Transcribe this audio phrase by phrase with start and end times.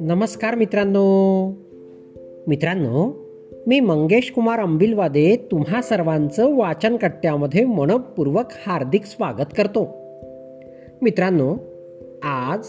[0.00, 1.48] नमस्कार मित्रांनो.
[2.46, 3.12] मित्रांनो
[3.66, 9.88] मी मंगेश कुमार अंबिलवादे तुम्हा सर्वांचं वाचनकट्ट्यामध्ये मनपूर्वक हार्दिक स्वागत करतो.
[11.02, 11.56] मित्रांनो
[12.22, 12.66] आज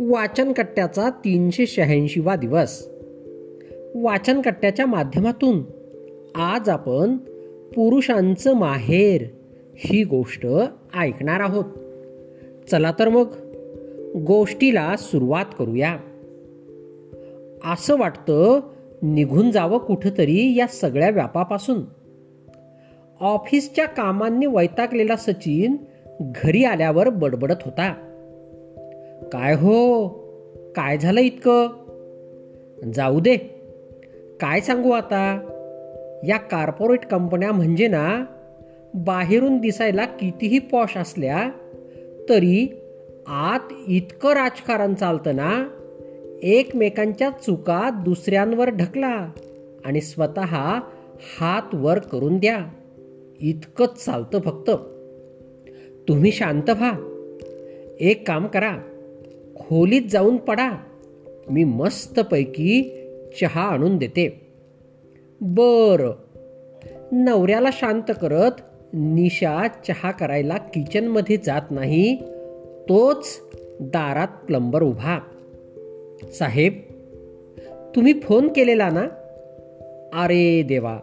[0.00, 2.88] वाचनकट्ट्याचा तीनशे शहाऐंशीवा दिवस.
[3.94, 5.62] वाचनकट्ट्याच्या माध्यमातून
[6.34, 7.16] आज आपण
[7.74, 9.22] पुरुषांचं माहेर
[9.78, 10.46] ही गोष्ट
[10.98, 11.64] ऐकणार आहोत.
[12.70, 13.26] चला तर मग
[14.26, 15.96] गोष्टीला सुरुवात करूया.
[17.72, 18.60] असं वाटतं
[19.02, 21.80] निघून जावं कुठंतरी या सगळ्या व्यापापासून.
[23.20, 25.76] ऑफिसच्या कामांनी वैतागलेला सचिन
[26.20, 27.92] घरी आल्यावर बडबडत होता.
[29.32, 30.08] काय हो?
[30.76, 31.68] काय झालं इतकं?
[32.94, 33.36] जाऊ दे.
[34.40, 35.38] काय सांगू आता?
[36.26, 38.24] या कार्पोरेट कंपन्या म्हणजे ना
[38.94, 41.50] बाहेरून दिसायला कितीही पॉश असल्या
[42.28, 42.68] तरी
[43.26, 45.68] आत इतकं राजकारण चालतं ना
[46.42, 49.30] एकमेकांच्या चुका दुसऱ्यांवर ढकला
[49.84, 52.58] आणि स्वत हात वर करून द्या.
[53.40, 54.70] इतकंच चालतं फक्त.
[56.08, 56.92] तुम्ही शांत व्हा.
[58.00, 58.78] एक काम करा.
[59.54, 60.70] खोलीत जाऊन पडा.
[61.50, 62.82] मी मस्तपैकी
[63.40, 64.50] चहा आणून देते.
[65.40, 66.12] बर.
[67.12, 68.52] नवऱ्याला शांत करत
[68.98, 72.16] निशा चहा करायला किचनमध्ये जात नाही
[72.88, 73.40] तोच
[73.80, 75.18] दारात प्लंबर उभा.
[76.38, 76.72] साहेब
[77.96, 79.04] तुम्ही फोन केलेला ना?
[80.22, 81.00] अरे देवा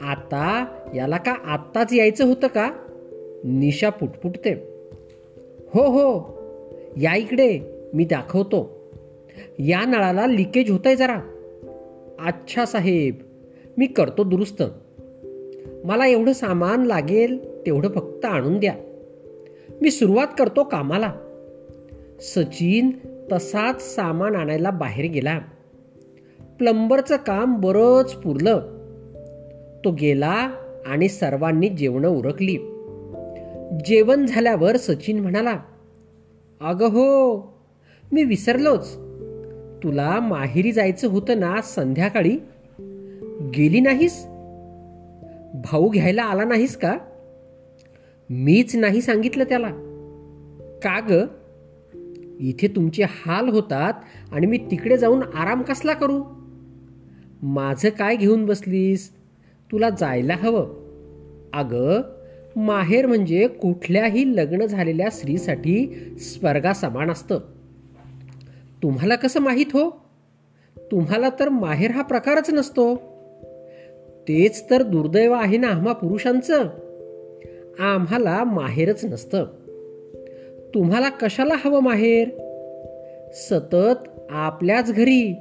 [0.00, 2.70] आता याला का आत्ताच यायचं होतं का?
[3.44, 4.50] निशा फुटफुटते
[5.74, 6.40] हो हो
[7.00, 7.60] या इकडे
[7.94, 8.90] मी दाखवतो.
[9.58, 11.20] या नळाला लिकेज होतंय आहे जरा.
[12.26, 13.14] अच्छा साहेब
[13.78, 14.62] मी करतो दुरुस्त.
[15.84, 18.74] मला एवढं सामान लागेल तेवढं फक्त आणून द्या.
[19.82, 21.12] मी सुरुवात करतो कामाला.
[22.20, 22.90] सचिन
[23.32, 25.38] तसाच सामान आणायला बाहेर गेला.
[26.58, 28.58] प्लंबरचं काम बरंच पुरलं.
[29.84, 30.50] तो गेला
[30.86, 32.56] आणि सर्वांनी जेवणं उरकली.
[33.84, 35.58] जेवण झाल्यावर सचिन म्हणाला
[36.60, 37.36] अग हो
[38.12, 38.96] मी विसरलोच.
[39.82, 42.36] तुला माहेरी जायचं होतं ना संध्याकाळी?
[43.56, 44.26] गेली नाहीस?
[45.54, 46.98] भाऊ घ्यायला आला नाहीस का?
[48.30, 49.68] मीच नाही सांगितलं त्याला.
[50.82, 51.26] का ग?
[52.40, 53.92] इथे तुमचे हाल होतात
[54.32, 56.24] आणि मी तिकडे जाऊन आराम कसला करू?
[57.42, 59.10] माझं काय घेऊन बसलीस?
[59.72, 60.80] तुला जायला हवं.
[61.52, 62.00] अग
[62.56, 67.40] माहेर म्हणजे कुठल्याही लग्न झालेल्या स्त्रीसाठी स्वर्गासमान असतं.
[68.82, 69.90] तुम्हाला कसं माहीत हो?
[70.78, 73.09] तुम्हाला तर माहेर हा प्रकारच नसतो.
[74.30, 76.62] तेच तर दुर्दैव आहे ना आम्हा पुरुषांचं?
[77.78, 79.44] आम्हाला माहेरच नसतं.
[80.74, 82.28] तुम्हाला कशाला हवं माहेर?
[83.32, 85.34] सतत आपल्याच घरी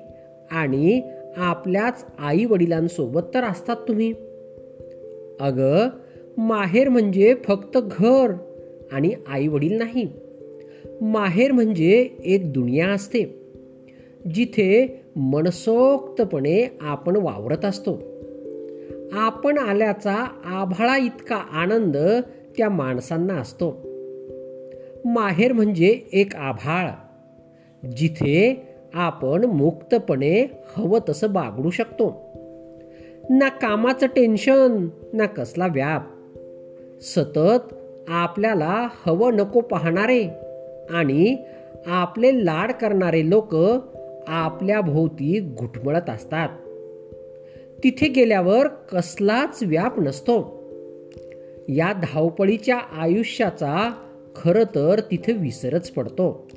[0.51, 1.01] आणि
[1.37, 4.13] आपल्याच आई वडिलांसोबत तर असतात तुम्ही.
[5.39, 5.87] अग
[6.37, 8.31] माहेर म्हणजे फक्त घर
[8.91, 10.07] आणि आई वडील नाही.
[11.01, 13.41] माहेर म्हणजे एक दुनिया असते
[14.33, 18.08] जिथे मनसोक्तपणे आपण वावरत असतो.
[19.13, 21.97] आपण आल्याचा आभाळा इतका आनंद
[22.57, 23.81] त्या माणसांना असतो.
[25.05, 26.89] माहेर म्हणजे एक आभाळ.
[27.87, 32.29] जिथे आपण मुक्तपणे हवं तसं बागडू शकतो.
[33.29, 36.01] ना कामाचं टेन्शन ना कसला व्याप.
[37.01, 37.73] सतत
[38.09, 40.27] आपल्याला हवं नको पाहणारे
[40.89, 41.37] आणि
[41.87, 43.55] आपले लाड करणारे लोक
[44.27, 46.49] आपल्या भोवती घुटमळत असतात.
[47.83, 50.59] तिथे गेल्यावर कसलाच व्याप नसतो.
[51.69, 53.93] या धावपळीच्या आयुष्याचा
[54.35, 56.47] खर तर तिथे विसरच पडतो.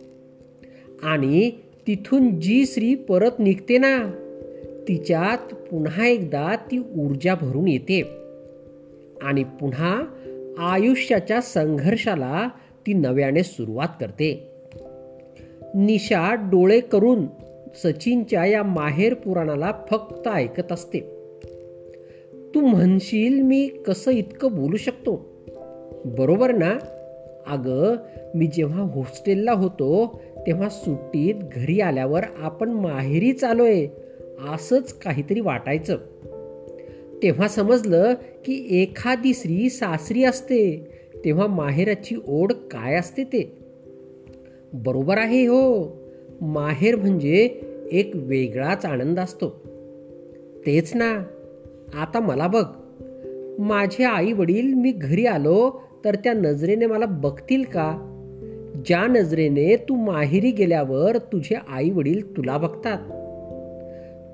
[1.02, 1.50] आणि
[1.86, 4.10] तिथून जी स्त्री परत निघते ना
[4.88, 8.02] तिच्यात पुन्हा एकदा ती ऊर्जा भरून येते.
[9.22, 10.02] आणि पुन्हा
[10.58, 12.48] आयुष्याच्या संघर्षाला
[12.86, 14.52] ती नव्याने सुरुवात करते.
[15.74, 17.26] निशा डोळे करून
[17.74, 21.21] सचिनच्या या माहेर पुराणाला फक्त ऐकत असते.
[22.54, 25.32] तू म्हणशील मी कसं इतकं बोलू शकतो?
[26.04, 26.78] बरोबर ना?
[27.46, 27.96] अगं
[28.34, 33.88] मी जेव्हा हॉस्टेलला होतो तेव्हा सुट्टीत घरी आल्यावर आपण माहेरीच आलो आहे
[34.54, 35.96] असंच काहीतरी वाटायचं.
[37.22, 38.14] तेव्हा समजलं
[38.44, 40.88] की एखादी स्त्री सासरी असते
[41.24, 43.58] तेव्हा माहेराची ओढ काय असते ते?
[44.72, 45.96] बरोबर आहे हो.
[46.40, 47.60] माहेर म्हणजे
[47.92, 49.48] एक वेगळाच आनंद असतो.
[50.66, 51.22] तेच ना.
[51.94, 52.64] आता मला बघ.
[53.58, 58.08] माझे आई वडील मी घरी आलो तर त्या नजरेने मला बघतील का?
[58.86, 62.98] ज्या नजरेने तू माहेरी गेल्यावर तुझे आई वडील तुला बघतात.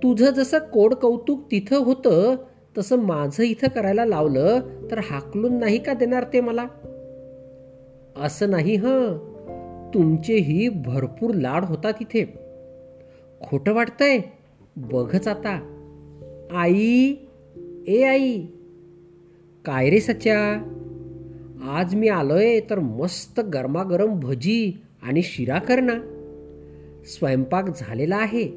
[0.02, 2.36] तुझं जसं कोड कौतुक तिथं होतं
[2.78, 4.60] तसं माझं इथं करायला लावलं
[4.90, 6.66] तर हाकलून नाही का देणार ते मला?
[8.16, 9.18] असं नाही हं.
[9.94, 12.24] तुमचेही भरपूर लाड होता इथे.
[13.40, 14.18] खोटं वाटतंय?
[14.76, 15.74] बघच आता.
[16.50, 17.14] आई
[17.88, 18.42] ए आई
[19.64, 20.62] काय रे सच्या
[21.62, 25.94] आज मी आलोय तर मस्त गरमागरम भजी आणि शिरा कर ना
[27.06, 28.48] स्वयंपाक झालेला आहे.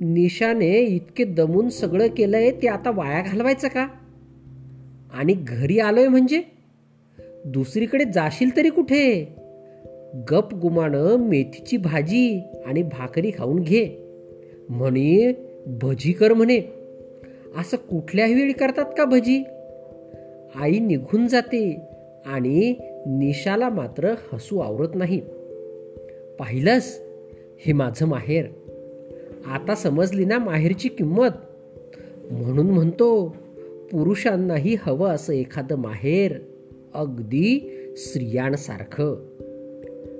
[0.00, 3.88] निशाने इतके दमून सगळं केलंय ते आता वाया घालवायचं का?
[5.12, 6.42] आणि घरी आलोय म्हणजे?
[7.44, 9.28] दुसरीकडे जाशील तरी कुठे?
[10.30, 14.08] गप गुमानं मेथीची भाजी आणि भाकरी खाऊन घे.
[14.68, 15.32] म्हणे
[15.66, 16.77] भजी कर म्हणे.
[17.56, 19.44] असं कुठल्याही वेळी करतात का भजी?
[20.54, 21.80] आई निघून जाते
[22.26, 22.74] आणि
[23.06, 25.20] निशाला मात्र हसू आवरत नाही.
[26.38, 27.02] पाहिलंस?
[27.60, 28.46] हे माझं माहेर.
[29.46, 31.28] आता समजली ना माहेरची किंमत?
[32.30, 33.36] म्हणून म्हणतो
[33.92, 36.32] पुरुषांनाही हवं असं एखादं माहेर.
[36.94, 39.26] अगदी स्त्रियांसारखं.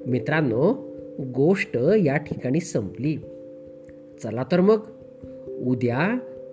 [0.06, 0.88] मित्रांनो
[1.34, 3.16] गोष्ट या ठिकाणी संपली.
[4.22, 4.80] चला तर मग
[5.66, 6.18] उद्या